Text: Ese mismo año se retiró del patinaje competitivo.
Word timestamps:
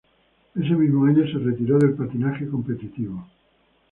Ese 0.55 0.73
mismo 0.73 1.05
año 1.05 1.23
se 1.31 1.37
retiró 1.37 1.77
del 1.77 1.93
patinaje 1.93 2.47
competitivo. 2.47 3.23